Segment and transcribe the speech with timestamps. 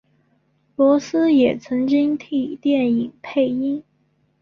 [0.77, 3.83] 罗斯也曾经替电影配音。